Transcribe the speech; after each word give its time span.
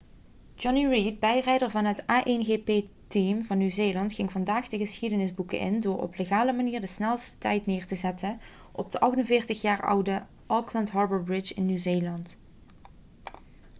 jonny 0.55 0.87
reid 0.87 1.19
bijrijder 1.19 1.71
van 1.71 1.85
het 1.85 2.01
a1gp-team 2.01 3.43
van 3.43 3.57
nieuw-zeeland 3.57 4.13
ging 4.13 4.31
vandaag 4.31 4.67
de 4.67 4.77
geschiedenis 4.77 5.33
boeken 5.33 5.59
in 5.59 5.79
door 5.79 6.01
op 6.01 6.17
legale 6.17 6.53
manier 6.53 6.81
de 6.81 6.87
snelst 6.87 7.35
tijd 7.39 7.65
neer 7.65 7.85
te 7.85 7.95
zetten 7.95 8.39
op 8.71 8.91
de 8.91 9.25
48-jaar 9.47 9.81
oude 9.85 10.23
auckland 10.47 10.91
harbour 10.91 11.23
bridge 11.23 11.53
in 11.53 11.65
nieuw-zeeland 11.65 12.37